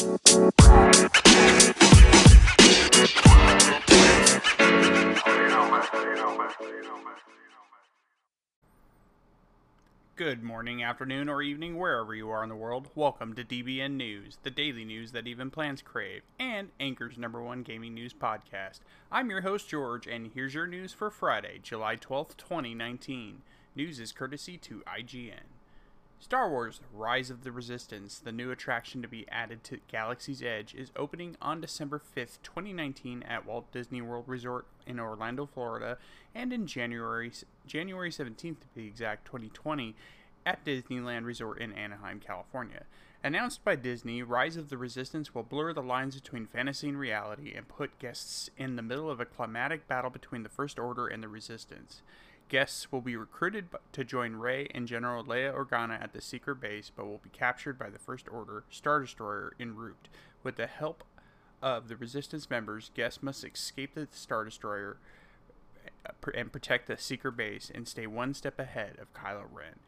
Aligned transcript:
Good 0.00 0.08
morning, 10.42 10.82
afternoon, 10.82 11.28
or 11.28 11.42
evening, 11.42 11.76
wherever 11.76 12.14
you 12.14 12.30
are 12.30 12.42
in 12.42 12.48
the 12.48 12.56
world. 12.56 12.88
Welcome 12.94 13.34
to 13.34 13.44
DBN 13.44 13.96
News, 13.96 14.38
the 14.42 14.50
daily 14.50 14.86
news 14.86 15.12
that 15.12 15.26
even 15.26 15.50
plants 15.50 15.82
crave, 15.82 16.22
and 16.38 16.70
Anchor's 16.80 17.18
number 17.18 17.42
one 17.42 17.62
gaming 17.62 17.92
news 17.92 18.14
podcast. 18.14 18.80
I'm 19.12 19.28
your 19.28 19.42
host, 19.42 19.68
George, 19.68 20.06
and 20.06 20.30
here's 20.32 20.54
your 20.54 20.66
news 20.66 20.94
for 20.94 21.10
Friday, 21.10 21.60
July 21.62 21.96
12th, 21.96 22.38
2019. 22.38 23.42
News 23.76 24.00
is 24.00 24.12
courtesy 24.12 24.56
to 24.56 24.82
IGN. 24.86 25.59
Star 26.22 26.50
Wars 26.50 26.80
Rise 26.92 27.30
of 27.30 27.44
the 27.44 27.50
Resistance, 27.50 28.18
the 28.18 28.30
new 28.30 28.50
attraction 28.50 29.00
to 29.00 29.08
be 29.08 29.26
added 29.30 29.64
to 29.64 29.78
Galaxy's 29.88 30.42
Edge, 30.42 30.74
is 30.74 30.92
opening 30.94 31.34
on 31.40 31.62
December 31.62 31.98
5th, 31.98 32.42
2019 32.42 33.22
at 33.22 33.46
Walt 33.46 33.72
Disney 33.72 34.02
World 34.02 34.24
Resort 34.26 34.66
in 34.86 35.00
Orlando, 35.00 35.46
Florida, 35.46 35.96
and 36.34 36.52
in 36.52 36.66
January 36.66 37.32
January 37.66 38.10
17th 38.10 38.60
to 38.60 38.68
be 38.74 38.86
exact, 38.86 39.24
2020 39.24 39.96
at 40.44 40.62
Disneyland 40.62 41.24
Resort 41.24 41.58
in 41.58 41.72
Anaheim, 41.72 42.20
California. 42.20 42.84
Announced 43.24 43.64
by 43.64 43.74
Disney, 43.74 44.22
Rise 44.22 44.58
of 44.58 44.68
the 44.68 44.78
Resistance 44.78 45.34
will 45.34 45.42
blur 45.42 45.72
the 45.72 45.82
lines 45.82 46.20
between 46.20 46.46
fantasy 46.46 46.90
and 46.90 46.98
reality 46.98 47.54
and 47.54 47.66
put 47.66 47.98
guests 47.98 48.50
in 48.58 48.76
the 48.76 48.82
middle 48.82 49.10
of 49.10 49.20
a 49.20 49.26
climatic 49.26 49.88
battle 49.88 50.10
between 50.10 50.42
the 50.42 50.48
First 50.50 50.78
Order 50.78 51.06
and 51.06 51.22
the 51.22 51.28
Resistance. 51.28 52.02
Guests 52.50 52.90
will 52.90 53.00
be 53.00 53.14
recruited 53.14 53.68
to 53.92 54.04
join 54.04 54.34
Rey 54.34 54.66
and 54.74 54.88
General 54.88 55.22
Leia 55.22 55.54
Organa 55.54 56.02
at 56.02 56.12
the 56.12 56.20
secret 56.20 56.56
base, 56.60 56.90
but 56.94 57.06
will 57.06 57.20
be 57.22 57.30
captured 57.30 57.78
by 57.78 57.88
the 57.88 57.98
First 57.98 58.26
Order 58.28 58.64
Star 58.68 59.00
Destroyer 59.00 59.52
en 59.60 59.76
route. 59.76 60.08
With 60.42 60.56
the 60.56 60.66
help 60.66 61.04
of 61.62 61.86
the 61.86 61.96
Resistance 61.96 62.50
members, 62.50 62.90
guests 62.92 63.22
must 63.22 63.44
escape 63.44 63.94
the 63.94 64.08
Star 64.10 64.44
Destroyer 64.44 64.96
uh, 66.04 66.30
and 66.34 66.52
protect 66.52 66.88
the 66.88 66.98
secret 66.98 67.36
base 67.36 67.70
and 67.72 67.86
stay 67.86 68.08
one 68.08 68.34
step 68.34 68.58
ahead 68.58 68.96
of 69.00 69.14
Kylo 69.14 69.44
Ren. 69.48 69.78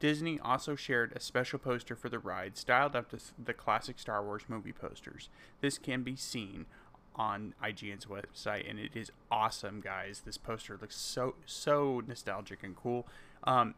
Disney 0.00 0.40
also 0.40 0.74
shared 0.74 1.12
a 1.14 1.20
special 1.20 1.60
poster 1.60 1.94
for 1.94 2.08
the 2.08 2.18
ride 2.18 2.56
styled 2.56 2.96
after 2.96 3.18
the 3.42 3.54
classic 3.54 3.96
Star 4.00 4.24
Wars 4.24 4.42
movie 4.48 4.72
posters. 4.72 5.28
This 5.60 5.78
can 5.78 6.02
be 6.02 6.16
seen 6.16 6.66
on 7.18 7.54
IGN's 7.62 8.06
website, 8.06 8.68
and 8.68 8.78
it 8.78 8.92
is 8.94 9.10
awesome, 9.30 9.80
guys. 9.80 10.22
This 10.24 10.38
poster 10.38 10.78
looks 10.80 10.96
so 10.96 11.34
so 11.44 12.02
nostalgic 12.06 12.62
and 12.62 12.76
cool. 12.76 13.06
Um, 13.44 13.74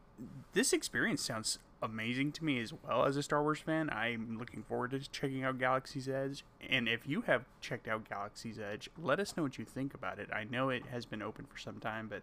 this 0.52 0.72
experience 0.72 1.22
sounds 1.22 1.58
amazing 1.82 2.32
to 2.32 2.44
me 2.44 2.60
as 2.60 2.72
well 2.72 3.06
as 3.06 3.16
a 3.16 3.22
Star 3.22 3.42
Wars 3.42 3.60
fan. 3.60 3.88
I'm 3.91 4.38
looking 4.38 4.62
forward 4.62 4.91
to 4.91 5.00
checking 5.00 5.44
out 5.44 5.58
Galaxy's 5.58 6.08
Edge. 6.08 6.44
And 6.69 6.88
if 6.88 7.06
you 7.06 7.22
have 7.22 7.44
checked 7.60 7.88
out 7.88 8.08
Galaxy's 8.08 8.58
Edge, 8.58 8.91
let 8.98 9.19
us 9.19 9.36
know 9.36 9.42
what 9.42 9.58
you 9.58 9.64
think 9.64 9.94
about 9.94 10.19
it. 10.19 10.28
I 10.32 10.44
know 10.44 10.69
it 10.69 10.86
has 10.91 11.06
been 11.06 11.22
open 11.22 11.47
for 11.47 11.58
some 11.58 11.80
time, 11.80 12.08
but 12.08 12.22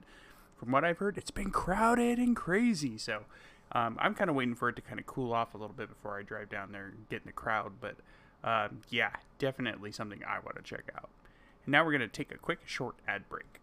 from 0.56 0.72
what 0.72 0.84
I've 0.84 1.00
heard, 1.00 1.18
it's 1.18 1.32
been 1.32 1.52
crowded 1.52 2.20
and 2.20 2.36
crazy. 2.36 2.98
So 2.98 3.22
um, 3.72 3.98
I'm 4.00 4.14
kind 4.14 4.30
of 4.30 4.36
waiting 4.36 4.56
for 4.56 4.70
it 4.70 4.76
to 4.76 4.82
kind 4.82 5.00
of 5.00 5.06
cool 5.06 5.34
off 5.34 5.54
a 5.54 5.58
little 5.58 5.76
bit 5.76 5.90
before 5.90 6.20
I 6.20 6.24
drive 6.24 6.50
down 6.50 6.72
there 6.72 6.86
and 6.86 7.10
get 7.10 7.22
in 7.22 7.28
the 7.28 7.32
crowd. 7.32 7.74
But 7.82 7.96
uh, 8.44 8.70
yeah, 8.90 9.12
definitely 9.40 9.92
something 9.92 10.22
I 10.28 10.40
want 10.40 10.56
to 10.58 10.64
check 10.64 10.90
out. 10.96 11.10
And 11.66 11.72
now 11.72 11.84
we're 11.86 11.92
going 11.92 12.02
to 12.02 12.08
take 12.08 12.32
a 12.32 12.38
quick 12.38 12.60
short 12.66 12.96
ad 13.08 13.28
break. 13.30 13.60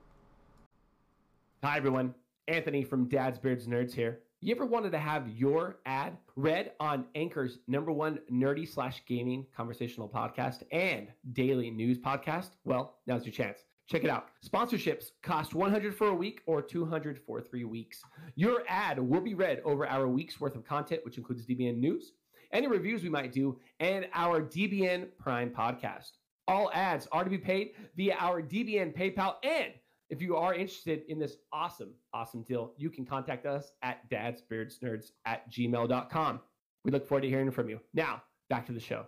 Hi, 1.63 1.77
everyone. 1.77 2.15
Anthony 2.49 2.85
from 2.85 3.09
Dad's 3.09 3.39
Beards 3.39 3.67
Nerds 3.67 3.93
here. 3.93 4.21
You 4.41 4.55
ever 4.55 4.67
wanted 4.67 4.93
to 4.93 4.99
have 4.99 5.27
your 5.31 5.79
ad 5.87 6.19
read 6.37 6.73
on 6.79 7.07
Anchor's 7.15 7.61
number 7.67 7.91
one 7.91 8.19
nerdy 8.31 8.69
slash 8.69 9.03
gaming 9.07 9.47
conversational 9.57 10.07
podcast 10.07 10.63
and 10.71 11.09
daily 11.33 11.71
news 11.71 11.99
podcast? 11.99 12.51
Well, 12.65 12.97
now's 13.07 13.25
your 13.25 13.33
chance. 13.33 13.61
Check 13.87 14.05
it 14.05 14.11
out. 14.11 14.29
Sponsorships 14.47 15.13
cost 15.23 15.55
100 15.55 15.95
for 15.95 16.09
a 16.09 16.15
week 16.15 16.43
or 16.45 16.61
200 16.61 17.19
for 17.27 17.41
three 17.41 17.65
weeks. 17.65 18.03
Your 18.35 18.65
ad 18.69 18.99
will 18.99 19.21
be 19.23 19.33
read 19.35 19.63
over 19.65 19.87
our 19.87 20.09
week's 20.09 20.41
worth 20.41 20.57
of 20.57 20.65
content, 20.67 21.03
which 21.05 21.17
includes 21.17 21.47
DBN 21.47 21.79
news, 21.79 22.13
any 22.53 22.67
reviews 22.67 23.03
we 23.03 23.09
might 23.09 23.33
do, 23.33 23.59
and 23.81 24.07
our 24.15 24.41
DBN 24.43 25.09
Prime 25.19 25.51
podcast. 25.51 26.13
All 26.47 26.71
ads 26.73 27.09
are 27.13 27.25
to 27.25 27.31
be 27.31 27.39
paid 27.39 27.73
via 27.97 28.17
our 28.19 28.43
DBN 28.43 28.95
PayPal. 28.95 29.37
And 29.43 29.73
if 30.11 30.21
you 30.21 30.37
are 30.37 30.55
interested 30.55 31.03
in 31.09 31.19
this 31.19 31.37
awesome, 31.53 31.91
awesome 32.13 32.43
deal, 32.43 32.73
you 32.77 32.91
can 32.91 33.07
contact 33.07 33.47
us 33.47 33.73
at 33.83 34.09
dadsbeardsnerds 34.11 35.07
at 35.25 35.51
gmail.com. 35.51 36.41
We 36.85 36.91
look 36.91 37.09
forward 37.09 37.23
to 37.23 37.29
hearing 37.29 37.51
from 37.51 37.71
you. 37.71 37.81
Now, 37.95 38.23
back 38.51 38.67
to 38.67 38.73
the 38.73 38.81
show. 38.81 39.07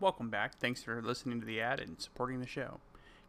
Welcome 0.00 0.28
back. 0.28 0.58
Thanks 0.58 0.82
for 0.82 1.00
listening 1.00 1.40
to 1.40 1.46
the 1.46 1.60
ad 1.62 1.80
and 1.80 2.00
supporting 2.00 2.40
the 2.40 2.46
show. 2.46 2.80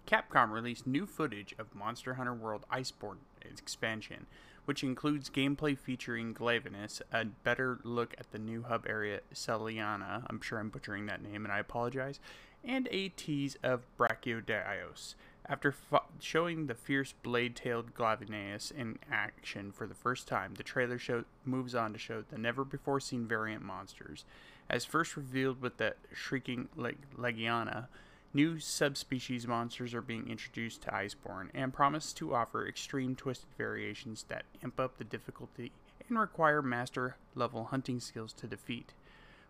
Capcom 0.06 0.52
released 0.52 0.86
new 0.86 1.06
footage 1.06 1.56
of 1.58 1.74
Monster 1.74 2.16
Hunter 2.16 2.34
World 2.34 2.66
Iceborne 2.72 3.18
expansion, 3.42 4.28
which 4.66 4.84
includes 4.84 5.30
gameplay 5.30 5.78
featuring 5.78 6.34
Glavenus, 6.34 7.02
a 7.12 7.26
better 7.26 7.80
look 7.84 8.16
at 8.18 8.32
the 8.32 8.40
new 8.40 8.64
hub 8.64 8.86
area 8.88 9.22
Seliana, 9.34 10.24
I'm 10.30 10.42
sure 10.42 10.60
I'm 10.60 10.70
butchering 10.70 11.06
that 11.08 11.22
name 11.22 11.46
and 11.46 11.52
I 11.52 11.60
apologize, 11.60 12.20
and 12.64 12.88
a 12.92 13.10
tease 13.10 13.58
of 13.64 13.86
Brachiodios. 13.98 15.16
After 15.48 15.72
fo- 15.72 16.06
showing 16.20 16.66
the 16.66 16.74
fierce 16.74 17.14
blade-tailed 17.22 17.94
Glavenus 17.94 18.72
in 18.72 18.98
action 19.12 19.72
for 19.72 19.86
the 19.86 19.94
first 19.94 20.28
time, 20.28 20.56
the 20.56 20.64
trailer 20.64 20.98
show 20.98 21.24
moves 21.44 21.76
on 21.76 21.94
to 21.94 22.00
show 22.00 22.24
the 22.28 22.40
never-before-seen 22.40 23.28
variant 23.28 23.62
monsters. 23.62 24.26
As 24.68 24.86
first 24.86 25.16
revealed 25.16 25.62
with 25.62 25.78
the 25.78 25.94
Shrieking 26.12 26.70
Leg- 26.76 27.06
Legiana, 27.16 27.88
New 28.36 28.60
subspecies 28.60 29.48
monsters 29.48 29.94
are 29.94 30.02
being 30.02 30.28
introduced 30.28 30.82
to 30.82 30.92
Iceborne 30.92 31.48
and 31.54 31.74
promise 31.74 32.12
to 32.12 32.36
offer 32.36 32.68
extreme 32.68 33.16
twisted 33.16 33.48
variations 33.58 34.26
that 34.28 34.44
amp 34.62 34.78
up 34.78 34.98
the 34.98 35.06
difficulty 35.06 35.72
and 36.10 36.20
require 36.20 36.62
master 36.62 37.16
level 37.34 37.64
hunting 37.72 38.02
skills 38.02 38.34
to 38.34 38.46
defeat. 38.46 38.92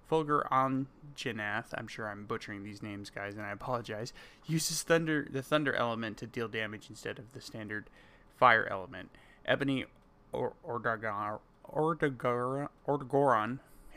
Fulgur 0.07 0.47
Anjanath, 0.51 1.73
I'm 1.73 1.88
sure 1.88 2.07
I'm 2.07 2.28
butchering 2.28 2.63
these 2.63 2.84
names, 2.84 3.09
guys, 3.09 3.34
and 3.34 3.44
I 3.44 3.50
apologize, 3.50 4.13
uses 4.46 4.84
thunder 4.84 5.28
the 5.31 5.41
thunder 5.41 5.73
element 5.73 6.17
to 6.17 6.28
deal 6.28 6.47
damage 6.47 6.85
instead 6.88 7.17
of 7.17 7.34
the 7.34 7.41
standard 7.41 7.90
fire 8.38 8.67
element. 8.69 9.09
Ebony 9.47 9.85
or 10.31 10.53
Ordagoron 10.63 11.40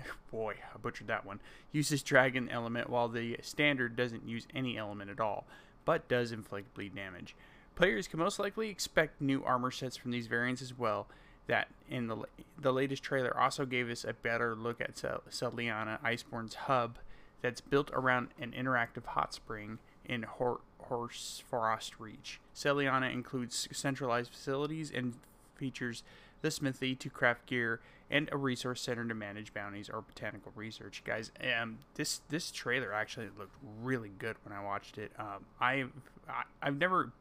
boy, 0.31 0.55
I 0.75 0.79
butchered 0.79 1.07
that 1.09 1.27
one, 1.27 1.41
uses 1.73 2.03
dragon 2.03 2.49
element 2.49 2.91
while 2.91 3.09
the 3.09 3.37
standard 3.43 3.97
doesn't 3.97 4.29
use 4.29 4.47
any 4.55 4.77
element 4.77 5.11
at 5.11 5.21
all, 5.21 5.47
but 5.85 6.09
does 6.09 6.33
inflict 6.33 6.75
bleed 6.75 6.95
damage. 6.95 7.35
Players 7.75 8.09
can 8.09 8.19
most 8.19 8.39
likely 8.39 8.71
expect 8.71 9.21
new 9.21 9.45
armor 9.45 9.71
sets 9.71 9.97
from 9.97 10.11
these 10.11 10.27
variants 10.27 10.63
as 10.63 10.77
well. 10.77 11.07
That 11.47 11.69
in 11.89 12.09
the 12.09 12.25
the 12.61 12.73
latest 12.73 13.03
trailer 13.03 13.35
also 13.39 13.65
gave 13.65 13.89
us 13.89 14.05
a 14.05 14.13
better 14.13 14.55
look 14.55 14.81
at 14.83 14.99
Cel- 14.99 15.23
Seliana 15.31 15.99
Iceborne's 16.03 16.55
hub 16.55 16.99
that's 17.41 17.61
built 17.61 17.91
around 17.95 18.29
an 18.39 18.53
interactive 18.53 19.07
hot 19.07 19.33
spring 19.33 19.79
in 20.05 20.25
Hor- 20.25 20.61
Horsfrost 20.91 21.93
Reach. 21.99 22.41
Seliana 22.55 23.13
includes 23.13 23.69
centralized 23.73 24.31
facilities 24.31 24.91
and 24.91 25.15
features 25.55 26.03
the 26.43 26.51
smithy 26.51 26.95
to 26.97 27.11
craft 27.11 27.47
gear 27.47 27.81
and 28.11 28.29
a 28.33 28.37
resource 28.37 28.81
center 28.81 29.07
to 29.07 29.15
manage 29.15 29.53
bounties 29.53 29.91
or 29.91 30.01
botanical 30.01 30.53
research. 30.55 31.03
Guys, 31.05 31.31
um, 31.61 31.79
this 31.95 32.21
this 32.29 32.51
trailer 32.51 32.93
actually 32.93 33.29
looked 33.39 33.57
really 33.83 34.11
good 34.19 34.37
when 34.45 34.57
I 34.57 34.63
watched 34.65 34.99
it. 34.99 35.13
Um, 35.19 35.45
I've 35.61 35.93
I, 36.29 36.45
I've 36.63 36.79
never 36.79 37.13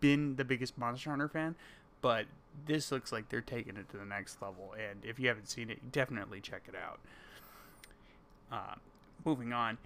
been 0.00 0.36
the 0.36 0.44
biggest 0.44 0.76
Monster 0.76 1.10
Hunter 1.10 1.28
fan, 1.28 1.54
but 2.02 2.26
this 2.66 2.92
looks 2.92 3.12
like 3.12 3.28
they're 3.28 3.40
taking 3.40 3.76
it 3.76 3.88
to 3.90 3.96
the 3.96 4.04
next 4.04 4.40
level. 4.42 4.74
And 4.74 5.04
if 5.04 5.18
you 5.18 5.28
haven't 5.28 5.48
seen 5.48 5.70
it, 5.70 5.92
definitely 5.92 6.40
check 6.40 6.62
it 6.68 6.74
out. 6.74 7.00
Uh, 8.50 8.74
moving 9.24 9.52
on, 9.52 9.78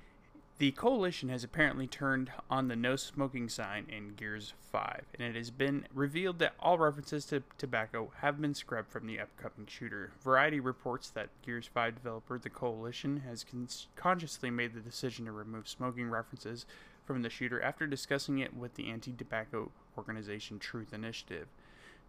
the 0.60 0.72
Coalition 0.72 1.30
has 1.30 1.42
apparently 1.42 1.86
turned 1.86 2.30
on 2.50 2.68
the 2.68 2.76
no 2.76 2.94
smoking 2.94 3.48
sign 3.48 3.86
in 3.88 4.14
Gears 4.14 4.52
5, 4.70 5.04
and 5.14 5.26
it 5.26 5.34
has 5.34 5.50
been 5.50 5.86
revealed 5.94 6.38
that 6.38 6.52
all 6.60 6.76
references 6.76 7.24
to 7.24 7.42
tobacco 7.56 8.12
have 8.20 8.38
been 8.38 8.52
scrubbed 8.52 8.90
from 8.90 9.06
the 9.06 9.18
upcoming 9.18 9.66
shooter. 9.66 10.12
Variety 10.22 10.60
reports 10.60 11.08
that 11.08 11.30
Gears 11.40 11.66
5 11.66 11.94
developer 11.94 12.38
The 12.38 12.50
Coalition 12.50 13.22
has 13.26 13.42
con- 13.42 13.68
consciously 13.96 14.50
made 14.50 14.74
the 14.74 14.80
decision 14.80 15.24
to 15.24 15.32
remove 15.32 15.66
smoking 15.66 16.10
references 16.10 16.66
from 17.06 17.22
the 17.22 17.30
shooter 17.30 17.62
after 17.62 17.86
discussing 17.86 18.38
it 18.38 18.54
with 18.54 18.74
the 18.74 18.90
anti 18.90 19.14
tobacco 19.14 19.70
organization 19.96 20.58
Truth 20.58 20.92
Initiative. 20.92 21.46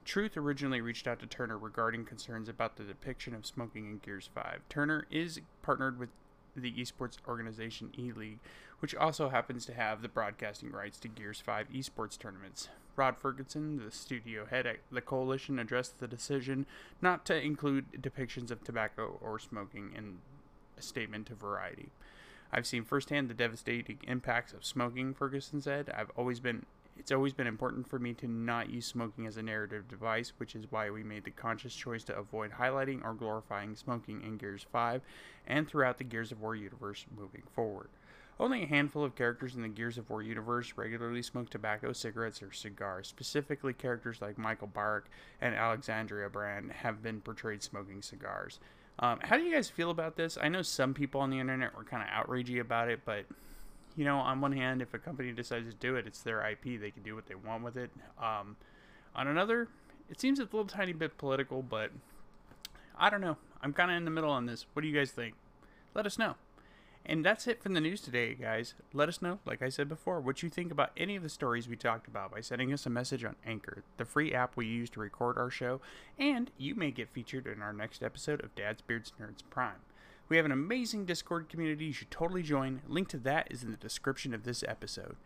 Truth 0.03 0.35
originally 0.35 0.81
reached 0.81 1.07
out 1.07 1.21
to 1.21 1.25
Turner 1.25 1.57
regarding 1.57 2.03
concerns 2.03 2.49
about 2.49 2.75
the 2.75 2.83
depiction 2.83 3.33
of 3.33 3.45
smoking 3.45 3.85
in 3.85 3.99
Gears 3.99 4.29
5. 4.35 4.63
Turner 4.67 5.07
is 5.09 5.39
partnered 5.61 5.97
with 5.97 6.09
the 6.55 6.71
esports 6.73 7.17
organization 7.27 7.91
E 7.97 8.11
League, 8.11 8.39
which 8.79 8.95
also 8.95 9.29
happens 9.29 9.65
to 9.65 9.73
have 9.73 10.01
the 10.01 10.09
broadcasting 10.09 10.71
rights 10.71 10.99
to 10.99 11.07
Gears 11.07 11.39
5 11.39 11.69
esports 11.69 12.17
tournaments. 12.17 12.69
Rod 12.95 13.17
Ferguson, 13.17 13.77
the 13.83 13.91
studio 13.91 14.45
head 14.45 14.65
at 14.65 14.77
the 14.91 15.01
coalition, 15.01 15.59
addressed 15.59 15.99
the 15.99 16.07
decision 16.07 16.65
not 17.01 17.25
to 17.25 17.41
include 17.41 17.85
depictions 18.01 18.51
of 18.51 18.63
tobacco 18.63 19.17
or 19.21 19.39
smoking 19.39 19.91
in 19.95 20.17
a 20.77 20.81
statement 20.81 21.27
to 21.27 21.35
Variety. 21.35 21.89
I've 22.51 22.67
seen 22.67 22.83
firsthand 22.83 23.29
the 23.29 23.33
devastating 23.33 23.99
impacts 24.03 24.51
of 24.51 24.65
smoking, 24.65 25.13
Ferguson 25.13 25.61
said. 25.61 25.89
I've 25.95 26.11
always 26.17 26.41
been 26.41 26.65
it's 27.01 27.11
always 27.11 27.33
been 27.33 27.47
important 27.47 27.89
for 27.89 27.97
me 27.97 28.13
to 28.13 28.27
not 28.27 28.69
use 28.69 28.85
smoking 28.85 29.25
as 29.25 29.35
a 29.35 29.41
narrative 29.41 29.87
device, 29.87 30.33
which 30.37 30.55
is 30.55 30.67
why 30.69 30.91
we 30.91 31.01
made 31.01 31.23
the 31.23 31.31
conscious 31.31 31.73
choice 31.73 32.03
to 32.03 32.15
avoid 32.15 32.51
highlighting 32.51 33.03
or 33.03 33.15
glorifying 33.15 33.75
smoking 33.75 34.21
in 34.21 34.37
Gears 34.37 34.67
5 34.71 35.01
and 35.47 35.67
throughout 35.67 35.97
the 35.97 36.03
Gears 36.03 36.31
of 36.31 36.41
War 36.41 36.55
universe 36.55 37.07
moving 37.17 37.41
forward. 37.55 37.89
Only 38.39 38.61
a 38.61 38.67
handful 38.67 39.03
of 39.03 39.15
characters 39.15 39.55
in 39.55 39.63
the 39.63 39.67
Gears 39.67 39.97
of 39.97 40.11
War 40.11 40.21
universe 40.21 40.73
regularly 40.75 41.23
smoke 41.23 41.49
tobacco, 41.49 41.91
cigarettes, 41.91 42.43
or 42.43 42.51
cigars. 42.51 43.07
Specifically, 43.07 43.73
characters 43.73 44.21
like 44.21 44.37
Michael 44.37 44.67
Barrick 44.67 45.05
and 45.41 45.55
Alexandria 45.55 46.29
Brand 46.29 46.71
have 46.71 47.01
been 47.01 47.19
portrayed 47.19 47.63
smoking 47.63 48.03
cigars. 48.03 48.59
Um, 48.99 49.17
how 49.23 49.37
do 49.37 49.43
you 49.43 49.55
guys 49.55 49.71
feel 49.71 49.89
about 49.89 50.17
this? 50.17 50.37
I 50.39 50.49
know 50.49 50.61
some 50.61 50.93
people 50.93 51.19
on 51.21 51.31
the 51.31 51.39
internet 51.39 51.75
were 51.75 51.83
kind 51.83 52.03
of 52.03 52.09
outragey 52.09 52.59
about 52.59 52.89
it, 52.89 52.99
but 53.05 53.25
you 53.95 54.05
know, 54.05 54.17
on 54.17 54.41
one 54.41 54.51
hand, 54.51 54.81
if 54.81 54.93
a 54.93 54.99
company 54.99 55.31
decides 55.31 55.69
to 55.69 55.75
do 55.75 55.95
it, 55.95 56.07
it's 56.07 56.21
their 56.21 56.47
IP. 56.47 56.79
They 56.79 56.91
can 56.91 57.03
do 57.03 57.15
what 57.15 57.27
they 57.27 57.35
want 57.35 57.63
with 57.63 57.77
it. 57.77 57.91
Um, 58.21 58.55
on 59.15 59.27
another, 59.27 59.67
it 60.09 60.19
seems 60.19 60.39
a 60.39 60.43
little 60.43 60.65
tiny 60.65 60.93
bit 60.93 61.17
political, 61.17 61.61
but 61.61 61.91
I 62.97 63.09
don't 63.09 63.21
know. 63.21 63.37
I'm 63.61 63.73
kind 63.73 63.91
of 63.91 63.97
in 63.97 64.05
the 64.05 64.11
middle 64.11 64.31
on 64.31 64.45
this. 64.45 64.65
What 64.73 64.81
do 64.81 64.87
you 64.87 64.97
guys 64.97 65.11
think? 65.11 65.35
Let 65.93 66.05
us 66.05 66.17
know. 66.17 66.35
And 67.05 67.25
that's 67.25 67.47
it 67.47 67.63
from 67.63 67.73
the 67.73 67.81
news 67.81 68.01
today, 68.01 68.35
guys. 68.35 68.75
Let 68.93 69.09
us 69.09 69.21
know, 69.21 69.39
like 69.45 69.61
I 69.63 69.69
said 69.69 69.89
before, 69.89 70.19
what 70.19 70.43
you 70.43 70.49
think 70.49 70.71
about 70.71 70.91
any 70.95 71.15
of 71.15 71.23
the 71.23 71.29
stories 71.29 71.67
we 71.67 71.75
talked 71.75 72.07
about 72.07 72.31
by 72.31 72.41
sending 72.41 72.71
us 72.71 72.85
a 72.85 72.91
message 72.91 73.23
on 73.23 73.35
Anchor, 73.45 73.83
the 73.97 74.05
free 74.05 74.33
app 74.33 74.55
we 74.55 74.67
use 74.67 74.89
to 74.91 74.99
record 74.99 75.37
our 75.37 75.49
show, 75.49 75.81
and 76.19 76.51
you 76.57 76.75
may 76.75 76.91
get 76.91 77.09
featured 77.09 77.47
in 77.47 77.61
our 77.61 77.73
next 77.73 78.03
episode 78.03 78.43
of 78.43 78.53
Dad's 78.53 78.81
Beards 78.81 79.13
Nerds 79.19 79.41
Prime. 79.49 79.81
We 80.31 80.37
have 80.37 80.45
an 80.45 80.53
amazing 80.53 81.03
Discord 81.03 81.49
community 81.49 81.87
you 81.87 81.91
should 81.91 82.09
totally 82.09 82.41
join. 82.41 82.79
Link 82.87 83.09
to 83.09 83.17
that 83.17 83.51
is 83.51 83.63
in 83.63 83.71
the 83.71 83.75
description 83.77 84.33
of 84.33 84.45
this 84.45 84.63
episode. 84.65 85.17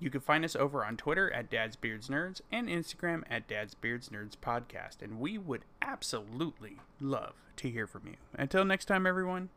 You 0.00 0.10
can 0.10 0.20
find 0.20 0.44
us 0.44 0.56
over 0.56 0.84
on 0.84 0.96
Twitter 0.96 1.32
at 1.32 1.48
Dad's 1.48 1.76
Beards 1.76 2.08
Nerds 2.08 2.40
and 2.50 2.68
Instagram 2.68 3.22
at 3.30 3.46
Dad's 3.46 3.74
Beards 3.74 4.08
Nerds 4.08 4.36
Podcast, 4.36 5.00
and 5.00 5.20
we 5.20 5.38
would 5.38 5.62
absolutely 5.80 6.78
love 7.00 7.34
to 7.58 7.70
hear 7.70 7.86
from 7.86 8.08
you. 8.08 8.16
Until 8.34 8.64
next 8.64 8.86
time, 8.86 9.06
everyone, 9.06 9.48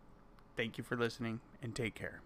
thank 0.55 0.77
you 0.77 0.83
for 0.83 0.95
listening 0.95 1.39
and 1.63 1.73
take 1.73 1.95
care. 1.95 2.21